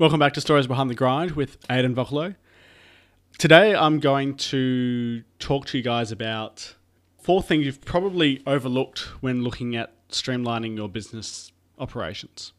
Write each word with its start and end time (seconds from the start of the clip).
Welcome 0.00 0.20
back 0.20 0.32
to 0.34 0.40
Stories 0.40 0.68
Behind 0.68 0.88
the 0.88 0.94
Grind 0.94 1.32
with 1.32 1.58
Aidan 1.68 1.92
Vocalo. 1.92 2.36
Today 3.36 3.74
I'm 3.74 3.98
going 3.98 4.36
to 4.36 5.24
talk 5.40 5.66
to 5.66 5.76
you 5.76 5.82
guys 5.82 6.12
about 6.12 6.76
four 7.20 7.42
things 7.42 7.66
you've 7.66 7.84
probably 7.84 8.40
overlooked 8.46 9.00
when 9.20 9.42
looking 9.42 9.74
at 9.74 9.92
streamlining 10.08 10.76
your 10.76 10.88
business 10.88 11.50
operations. 11.80 12.52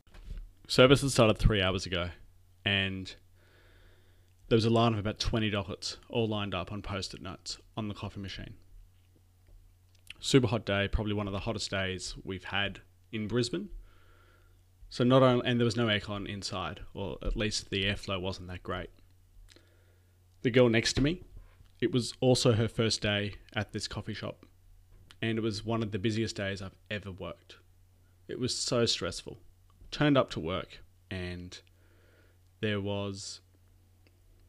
Services 0.68 1.14
started 1.14 1.38
three 1.38 1.62
hours 1.62 1.86
ago, 1.86 2.10
and 2.66 3.16
there 4.50 4.58
was 4.58 4.66
a 4.66 4.70
line 4.70 4.92
of 4.92 5.00
about 5.00 5.18
20 5.18 5.50
dockets 5.50 5.96
all 6.10 6.28
lined 6.28 6.54
up 6.54 6.74
on 6.74 6.82
post 6.82 7.14
it 7.14 7.22
notes 7.22 7.58
on 7.78 7.88
the 7.88 7.94
coffee 7.94 8.20
machine. 8.20 8.56
Super 10.20 10.48
hot 10.48 10.66
day, 10.66 10.90
probably 10.90 11.14
one 11.14 11.26
of 11.26 11.32
the 11.32 11.40
hottest 11.40 11.72
days 11.72 12.16
we've 12.22 12.44
had 12.44 12.82
in 13.14 13.30
Brisbane. 13.30 13.70
So 14.90 15.04
not 15.04 15.22
only, 15.22 15.46
and 15.46 15.60
there 15.60 15.66
was 15.66 15.78
no 15.78 15.88
aircon 15.88 16.28
inside, 16.28 16.82
or 16.94 17.18
at 17.22 17.38
least 17.38 17.70
the 17.70 17.86
airflow 17.86 18.20
wasn't 18.20 18.48
that 18.48 18.64
great. 18.64 18.90
The 20.42 20.50
girl 20.50 20.70
next 20.70 20.94
to 20.94 21.02
me, 21.02 21.24
it 21.80 21.92
was 21.92 22.14
also 22.20 22.54
her 22.54 22.68
first 22.68 23.02
day 23.02 23.36
at 23.56 23.72
this 23.72 23.88
coffee 23.88 24.14
shop, 24.14 24.46
and 25.22 25.38
it 25.38 25.42
was 25.42 25.64
one 25.64 25.84
of 25.84 25.92
the 25.92 26.00
busiest 26.00 26.36
days 26.36 26.62
I've 26.62 26.76
ever 26.90 27.12
worked. 27.12 27.58
It 28.28 28.40
was 28.40 28.56
so 28.56 28.86
stressful. 28.86 29.38
Turned 29.92 30.18
up 30.18 30.30
to 30.32 30.40
work, 30.40 30.80
and 31.12 31.60
there 32.62 32.82
was 32.82 33.42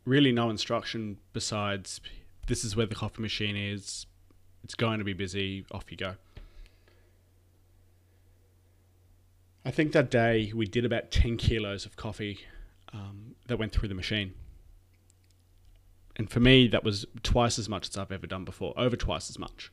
really 0.05 0.33
no 0.33 0.51
instruction 0.51 1.19
besides 1.33 2.01
this 2.47 2.65
is 2.65 2.75
where 2.75 2.87
the 2.87 2.95
coffee 2.95 3.23
machine 3.23 3.57
is. 3.57 4.07
It's 4.65 4.75
going 4.75 4.99
to 4.99 5.05
be 5.05 5.13
busy. 5.13 5.65
Off 5.71 5.91
you 5.91 5.97
go. 5.97 6.17
I 9.65 9.71
think 9.71 9.93
that 9.93 10.11
day 10.11 10.53
we 10.55 10.67
did 10.67 10.85
about 10.85 11.11
10 11.11 11.37
kilos 11.37 11.85
of 11.85 11.97
coffee 11.97 12.41
um, 12.93 13.35
that 13.47 13.59
went 13.59 13.73
through 13.73 13.89
the 13.89 13.95
machine. 13.95 14.35
And 16.17 16.31
for 16.31 16.41
me, 16.41 16.67
that 16.69 16.83
was 16.83 17.07
twice 17.23 17.59
as 17.59 17.69
much 17.69 17.89
as 17.89 17.97
I've 17.97 18.13
ever 18.13 18.27
done 18.27 18.45
before, 18.45 18.73
over 18.77 18.97
twice 18.97 19.29
as 19.31 19.39
much. 19.39 19.71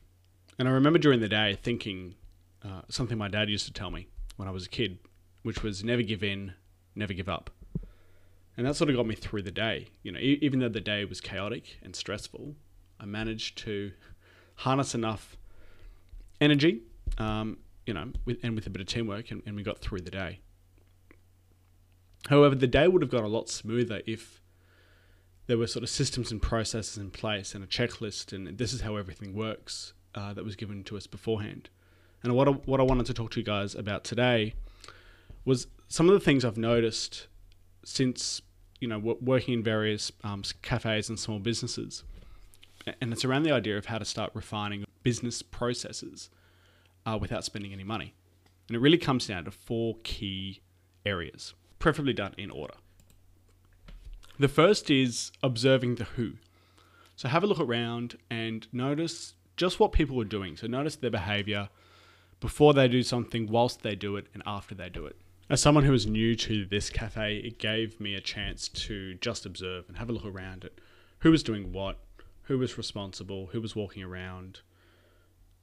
And 0.58 0.68
I 0.68 0.72
remember 0.72 0.98
during 0.98 1.20
the 1.20 1.28
day 1.28 1.58
thinking 1.62 2.14
uh, 2.62 2.82
something 2.88 3.16
my 3.16 3.28
dad 3.28 3.48
used 3.48 3.66
to 3.66 3.72
tell 3.72 3.90
me 3.90 4.08
when 4.36 4.48
I 4.48 4.50
was 4.50 4.66
a 4.66 4.68
kid, 4.68 4.98
which 5.42 5.62
was 5.62 5.82
never 5.82 6.02
give 6.02 6.22
in, 6.22 6.52
never 6.94 7.12
give 7.12 7.28
up. 7.28 7.50
And 8.56 8.66
that 8.66 8.76
sort 8.76 8.90
of 8.90 8.96
got 8.96 9.06
me 9.06 9.14
through 9.14 9.42
the 9.42 9.50
day. 9.50 9.88
You 10.02 10.12
know, 10.12 10.18
even 10.20 10.58
though 10.58 10.68
the 10.68 10.80
day 10.80 11.04
was 11.04 11.20
chaotic 11.20 11.78
and 11.82 11.94
stressful, 11.94 12.56
I 13.00 13.06
managed 13.06 13.56
to 13.58 13.92
harness 14.56 14.94
enough 14.94 15.36
energy 16.40 16.82
um, 17.18 17.58
you 17.88 17.94
know, 17.94 18.12
with, 18.26 18.36
and 18.42 18.54
with 18.54 18.66
a 18.66 18.70
bit 18.70 18.82
of 18.82 18.86
teamwork, 18.86 19.30
and, 19.30 19.42
and 19.46 19.56
we 19.56 19.62
got 19.62 19.78
through 19.78 20.02
the 20.02 20.10
day. 20.10 20.40
However, 22.28 22.54
the 22.54 22.66
day 22.66 22.86
would 22.86 23.00
have 23.00 23.10
gone 23.10 23.24
a 23.24 23.28
lot 23.28 23.48
smoother 23.48 24.02
if 24.06 24.42
there 25.46 25.56
were 25.56 25.66
sort 25.66 25.82
of 25.82 25.88
systems 25.88 26.30
and 26.30 26.42
processes 26.42 26.98
in 26.98 27.10
place 27.10 27.54
and 27.54 27.64
a 27.64 27.66
checklist, 27.66 28.34
and 28.34 28.58
this 28.58 28.74
is 28.74 28.82
how 28.82 28.96
everything 28.96 29.34
works 29.34 29.94
uh, 30.14 30.34
that 30.34 30.44
was 30.44 30.54
given 30.54 30.84
to 30.84 30.98
us 30.98 31.06
beforehand. 31.06 31.70
And 32.22 32.34
what 32.34 32.46
I, 32.46 32.50
what 32.50 32.78
I 32.78 32.82
wanted 32.82 33.06
to 33.06 33.14
talk 33.14 33.30
to 33.30 33.40
you 33.40 33.46
guys 33.46 33.74
about 33.74 34.04
today 34.04 34.52
was 35.46 35.66
some 35.88 36.10
of 36.10 36.12
the 36.12 36.20
things 36.20 36.44
I've 36.44 36.58
noticed 36.58 37.26
since 37.86 38.42
you 38.80 38.88
know 38.88 38.98
working 38.98 39.54
in 39.54 39.62
various 39.62 40.12
um, 40.22 40.42
cafes 40.60 41.08
and 41.08 41.18
small 41.18 41.38
businesses, 41.38 42.04
and 43.00 43.14
it's 43.14 43.24
around 43.24 43.44
the 43.44 43.52
idea 43.52 43.78
of 43.78 43.86
how 43.86 43.96
to 43.96 44.04
start 44.04 44.32
refining 44.34 44.84
business 45.02 45.40
processes 45.40 46.28
uh, 47.08 47.16
without 47.16 47.44
spending 47.44 47.72
any 47.72 47.84
money. 47.84 48.14
And 48.68 48.76
it 48.76 48.80
really 48.80 48.98
comes 48.98 49.26
down 49.26 49.44
to 49.44 49.50
four 49.50 49.96
key 50.02 50.60
areas, 51.06 51.54
preferably 51.78 52.12
done 52.12 52.34
in 52.36 52.50
order. 52.50 52.74
The 54.38 54.48
first 54.48 54.90
is 54.90 55.32
observing 55.42 55.96
the 55.96 56.04
who. 56.04 56.34
So 57.16 57.28
have 57.28 57.42
a 57.42 57.46
look 57.46 57.60
around 57.60 58.18
and 58.30 58.66
notice 58.72 59.34
just 59.56 59.80
what 59.80 59.92
people 59.92 60.20
are 60.20 60.24
doing. 60.24 60.56
So 60.56 60.66
notice 60.66 60.96
their 60.96 61.10
behavior 61.10 61.70
before 62.40 62.74
they 62.74 62.86
do 62.86 63.02
something, 63.02 63.48
whilst 63.48 63.82
they 63.82 63.96
do 63.96 64.16
it, 64.16 64.26
and 64.32 64.42
after 64.46 64.74
they 64.74 64.88
do 64.88 65.06
it. 65.06 65.16
As 65.50 65.60
someone 65.60 65.84
who 65.84 65.94
is 65.94 66.06
new 66.06 66.36
to 66.36 66.66
this 66.66 66.90
cafe, 66.90 67.38
it 67.38 67.58
gave 67.58 67.98
me 67.98 68.14
a 68.14 68.20
chance 68.20 68.68
to 68.68 69.14
just 69.14 69.44
observe 69.46 69.86
and 69.88 69.96
have 69.96 70.08
a 70.08 70.12
look 70.12 70.26
around 70.26 70.64
at 70.64 70.72
who 71.20 71.32
was 71.32 71.42
doing 71.42 71.72
what, 71.72 71.98
who 72.42 72.58
was 72.58 72.78
responsible, 72.78 73.46
who 73.46 73.60
was 73.60 73.74
walking 73.74 74.04
around, 74.04 74.60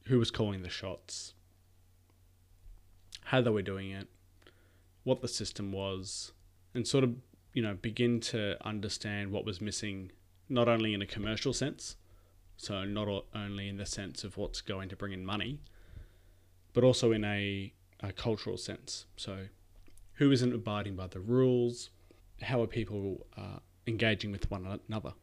who 0.08 0.20
was 0.20 0.32
calling 0.32 0.64
the 0.64 0.70
shots, 0.70 1.35
how 3.26 3.42
they 3.42 3.50
were 3.50 3.62
doing 3.62 3.92
it, 3.92 4.08
what 5.04 5.22
the 5.22 5.28
system 5.28 5.72
was, 5.72 6.32
and 6.74 6.88
sort 6.88 7.04
of, 7.04 7.16
you 7.54 7.62
know, 7.62 7.74
begin 7.74 8.20
to 8.20 8.56
understand 8.66 9.32
what 9.32 9.46
was 9.46 9.60
missing, 9.60 10.12
not 10.48 10.68
only 10.68 10.94
in 10.94 11.02
a 11.02 11.08
commercial 11.08 11.54
sense, 11.54 11.98
so 12.58 12.86
not 12.86 13.26
only 13.34 13.68
in 13.68 13.78
the 13.78 13.86
sense 13.86 14.24
of 14.24 14.38
what's 14.38 14.62
going 14.62 14.90
to 14.90 14.96
bring 14.96 15.12
in 15.12 15.26
money, 15.26 15.60
but 16.74 16.84
also 16.84 17.12
in 17.12 17.24
a, 17.24 17.74
a 18.02 18.12
cultural 18.12 18.58
sense. 18.58 19.06
So, 19.18 19.48
who 20.14 20.32
isn't 20.32 20.54
abiding 20.54 20.96
by 20.96 21.08
the 21.08 21.20
rules? 21.20 21.90
How 22.42 22.62
are 22.62 22.68
people 22.68 23.26
uh, 23.36 23.60
engaging 23.88 24.32
with 24.32 24.50
one 24.52 24.80
another? 24.88 25.14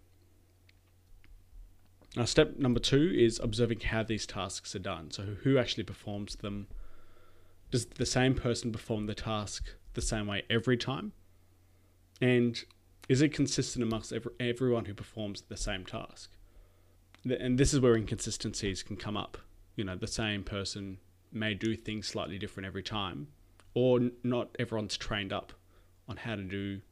Now, 2.17 2.25
step 2.25 2.59
number 2.59 2.81
two 2.81 3.15
is 3.17 3.41
observing 3.43 3.81
how 3.81 4.03
these 4.03 4.27
tasks 4.27 4.75
are 4.75 4.81
done. 4.81 5.11
So, 5.13 5.23
who 5.43 5.57
actually 5.57 5.85
performs 5.85 6.37
them? 6.37 6.67
Does 7.73 7.87
the 7.87 8.07
same 8.07 8.35
person 8.35 8.71
perform 8.71 9.07
the 9.07 9.15
task 9.15 9.65
the 9.95 10.03
same 10.03 10.27
way 10.27 10.43
every 10.51 10.77
time? 10.77 11.13
And 12.21 12.63
is 13.09 13.23
it 13.23 13.33
consistent 13.33 13.83
amongst 13.83 14.13
every, 14.13 14.31
everyone 14.39 14.85
who 14.85 14.95
performs 14.95 15.43
the 15.49 15.57
same 15.57 15.87
task? 15.87 16.31
And 17.25 17.59
this 17.59 17.73
is 17.73 17.81
where 17.81 17.97
inconsistencies 17.97 18.83
can 18.83 18.97
come 18.97 19.17
up. 19.17 19.39
You 19.75 19.85
know, 19.85 19.97
the 19.97 20.07
same 20.07 20.45
person 20.45 20.99
may 21.33 21.55
do 21.55 21.75
things 21.75 22.07
slightly 22.07 22.39
different 22.39 22.67
every 22.67 22.83
time, 22.83 23.29
or 23.73 24.11
not 24.23 24.55
everyone's 24.59 24.99
trained 24.99 25.33
up 25.33 25.55
on 26.07 26.19
how 26.19 26.37
to 26.37 26.43
do 26.43 26.83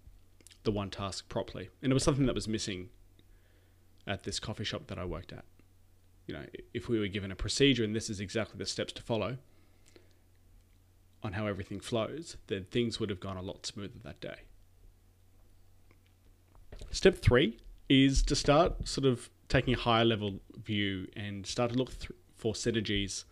the 0.65 0.71
one 0.71 0.89
task 0.89 1.29
properly. 1.29 1.69
And 1.83 1.93
it 1.93 1.95
was 1.95 2.05
something 2.05 2.25
that 2.25 2.35
was 2.35 2.49
missing 2.49 2.89
at 4.07 4.23
this 4.23 4.41
coffee 4.41 4.65
shop 4.65 4.87
that 4.87 4.99
I 4.99 5.05
worked 5.05 5.33
at. 5.33 5.45
You 6.27 6.35
know, 6.35 6.47
if 6.73 6.89
we 6.89 6.99
were 6.99 7.09
given 7.09 7.31
a 7.31 7.37
procedure 7.37 7.85
and 7.85 7.95
this 7.95 8.09
is 8.09 8.19
exactly 8.19 8.57
the 8.57 8.65
steps 8.65 8.95
to 8.95 9.03
follow 9.03 9.37
on 11.23 11.33
how 11.35 11.47
everything 11.47 11.81
flows, 11.81 12.37
then 12.47 12.65
things 12.65 12.99
would 12.99 13.11
have 13.11 13.21
gone 13.21 13.37
a 13.37 13.43
lot 13.43 13.67
smoother 13.67 13.99
that 14.03 14.21
day. 14.21 14.37
Step 16.91 17.19
three 17.19 17.59
is 17.89 18.23
to 18.23 18.35
start 18.35 18.89
sort 18.89 19.05
of 19.05 19.31
taking 19.49 19.75
a 19.75 19.79
higher 19.79 20.05
level 20.05 20.41
view 20.65 21.09
and 21.15 21.47
start 21.47 21.73
to 21.73 21.77
look 21.77 21.99
th- 21.99 22.13
for 22.37 22.55
synergies 22.55 23.25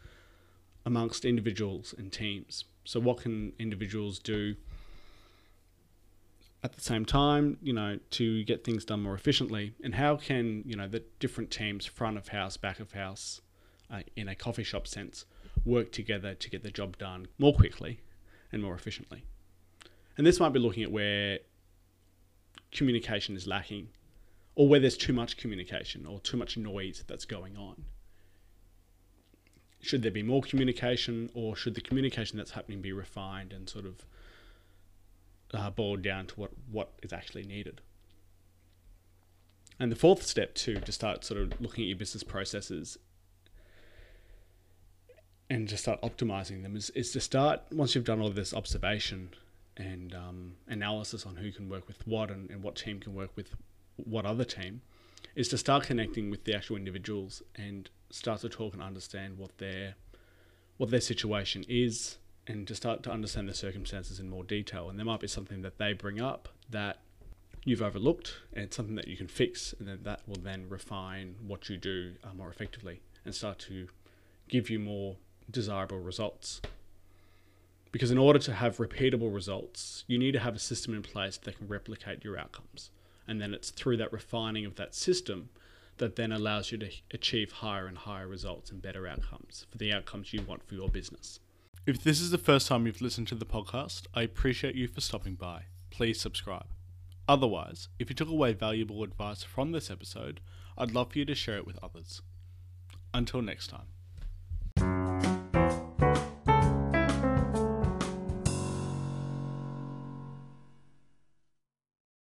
amongst 0.85 1.25
individuals 1.25 1.95
and 1.97 2.13
teams. 2.13 2.65
So, 2.85 3.01
what 3.01 3.19
can 3.19 3.53
individuals 3.59 4.19
do 4.19 4.57
at 6.63 6.73
the 6.73 6.81
same 6.81 7.05
time, 7.05 7.59
you 7.63 7.73
know, 7.73 7.99
to 8.11 8.45
get 8.45 8.65
things 8.65 8.85
done 8.85 9.03
more 9.03 9.15
efficiently? 9.15 9.75
And 9.83 9.95
how 9.95 10.17
can, 10.17 10.63
you 10.67 10.77
know, 10.77 10.89
the 10.89 11.05
different 11.21 11.51
teams, 11.51 11.87
front 11.87 12.17
of 12.17 12.29
house, 12.29 12.57
back 12.57 12.81
of 12.81 12.93
house, 12.93 13.41
uh, 13.91 14.03
in 14.17 14.29
a 14.29 14.35
coffee 14.35 14.65
shop 14.65 14.87
sense, 14.87 15.25
work 15.65 15.93
together 15.93 16.35
to 16.35 16.51
get 16.51 16.63
the 16.63 16.71
job 16.71 16.99
done 16.99 17.29
more 17.39 17.55
quickly 17.55 18.01
and 18.53 18.63
more 18.63 18.75
efficiently? 18.75 19.25
And 20.17 20.27
this 20.27 20.41
might 20.41 20.53
be 20.53 20.59
looking 20.59 20.83
at 20.83 20.91
where 20.91 21.39
communication 22.73 23.37
is 23.37 23.47
lacking 23.47 23.89
or 24.55 24.69
where 24.69 24.81
there's 24.81 24.97
too 24.97 25.13
much 25.13 25.37
communication 25.37 26.05
or 26.07 26.21
too 26.21 26.37
much 26.37 26.57
noise 26.57 27.05
that's 27.07 27.25
going 27.25 27.57
on. 27.57 27.85
Should 29.81 30.03
there 30.03 30.11
be 30.11 30.25
more 30.25 30.43
communication 30.43 31.31
or 31.35 31.55
should 31.55 31.75
the 31.75 31.81
communication 31.81 32.37
that's 32.37 32.51
happening 32.51 32.83
be 32.83 32.93
refined 32.93 33.53
and 33.53 33.69
sort 33.69 33.87
of 33.87 34.05
uh, 35.55 35.71
boiled 35.71 36.03
down 36.03 36.27
to 36.27 36.35
what, 36.35 36.51
what 36.71 36.93
is 37.03 37.13
actually 37.13 37.45
needed. 37.45 37.81
And 39.81 39.93
the 39.93 39.97
fourth 39.97 40.25
step 40.25 40.55
too, 40.55 40.81
to 40.81 40.93
start 40.93 41.25
sort 41.25 41.41
of 41.41 41.61
looking 41.61 41.85
at 41.85 41.89
your 41.89 41.97
business 41.97 42.23
processes 42.23 42.99
and 45.51 45.69
to 45.69 45.77
start 45.77 46.01
optimizing 46.03 46.63
them 46.63 46.77
is, 46.77 46.91
is 46.91 47.11
to 47.13 47.21
start 47.21 47.63
once 47.73 47.95
you've 47.95 48.05
done 48.05 48.21
all 48.21 48.31
this 48.31 48.53
observation 48.53 49.31
and 49.77 50.15
um, 50.15 50.53
analysis 50.67 51.25
on 51.25 51.37
who 51.37 51.51
can 51.53 51.69
work 51.69 51.87
with 51.87 52.07
what 52.07 52.31
and, 52.31 52.51
and 52.51 52.63
what 52.63 52.77
team 52.77 53.01
can 53.01 53.15
work 53.15 53.31
with 53.37 53.55
what 53.97 54.27
other 54.27 54.45
team 54.45 54.83
is 55.35 55.49
to 55.49 55.59
start 55.59 55.85
connecting 55.85 56.31
with 56.31 56.45
the 56.45 56.55
actual 56.55 56.77
individuals 56.77 57.43
and 57.57 57.91
start 58.11 58.41
to 58.41 58.49
talk 58.49 58.75
and 58.75 58.83
understand 58.83 59.39
what 59.39 59.57
their 59.59 59.95
what 60.77 60.91
their 60.91 61.01
situation 61.01 61.65
is 61.69 62.19
and 62.47 62.67
to 62.67 62.75
start 62.75 63.03
to 63.03 63.11
understand 63.11 63.49
the 63.49 63.55
circumstances 63.55 64.19
in 64.19 64.31
more 64.31 64.45
detail. 64.45 64.89
And 64.89 64.99
there 64.99 65.05
might 65.05 65.21
be 65.21 65.29
something 65.29 65.63
that 65.63 65.79
they 65.79 65.93
bring 65.93 66.21
up 66.21 66.49
that 66.71 66.99
you've 67.65 67.83
overlooked 67.83 68.37
and 68.53 68.73
something 68.73 68.95
that 68.95 69.09
you 69.09 69.17
can 69.17 69.29
fix, 69.29 69.75
and 69.79 69.87
then 69.87 69.99
that 70.05 70.21
will 70.27 70.41
then 70.41 70.67
refine 70.69 71.35
what 71.47 71.69
you 71.69 71.77
do 71.77 72.15
uh, 72.25 72.33
more 72.35 72.49
effectively 72.49 73.01
and 73.25 73.35
start 73.35 73.59
to 73.59 73.89
give 74.49 74.71
you 74.71 74.79
more 74.79 75.17
desirable 75.51 75.99
results. 75.99 76.61
Because 77.91 78.11
in 78.11 78.19
order 78.19 78.39
to 78.41 78.53
have 78.53 78.77
repeatable 78.77 79.33
results, 79.35 80.05
you 80.07 80.19
need 80.19 80.33
to 80.33 80.41
have 80.41 80.55
a 80.55 80.59
system 80.59 80.95
in 80.95 81.03
place 81.03 81.39
that 81.39 81.57
can 81.57 81.69
replicate 81.69 82.25
your 82.25 82.39
outcomes. 82.39 82.91
And 83.27 83.41
then 83.41 83.55
it's 83.55 83.71
through 83.71 83.97
that 83.99 84.13
refining 84.13 84.67
of 84.67 84.77
that 84.77 84.95
system 84.95 85.51
that 85.97 86.17
then 86.17 86.33
allows 86.33 86.71
you 86.71 86.79
to 86.79 86.91
achieve 87.11 87.53
higher 87.53 87.87
and 87.87 87.99
higher 87.99 88.29
results 88.29 88.71
and 88.71 88.81
better 88.81 89.07
outcomes 89.07 89.67
for 89.71 89.79
the 89.79 89.93
outcomes 89.93 90.33
you 90.33 90.43
want 90.43 90.67
for 90.67 90.75
your 90.75 90.89
business. 90.89 91.41
If 91.87 92.03
this 92.03 92.21
is 92.21 92.31
the 92.31 92.39
first 92.39 92.69
time 92.69 92.87
you've 92.87 93.01
listened 93.01 93.29
to 93.29 93.35
the 93.35 93.47
podcast, 93.47 94.07
I 94.15 94.23
appreciate 94.23 94.75
you 94.75 94.89
for 94.89 95.01
stopping 95.01 95.35
by. 95.35 95.63
Please 95.91 96.21
subscribe. 96.21 96.67
Otherwise, 97.27 97.89
if 97.99 98.09
you 98.09 98.15
took 98.15 98.29
away 98.29 98.53
valuable 98.53 99.03
advice 99.03 99.43
from 99.43 99.73
this 99.73 99.91
episode, 99.91 100.41
I'd 100.77 100.95
love 100.95 101.13
for 101.13 101.19
you 101.19 101.25
to 101.25 101.35
share 101.35 101.57
it 101.57 101.67
with 101.67 101.79
others. 101.83 102.23
Until 103.13 103.43
next 103.43 103.69
time. 103.69 103.98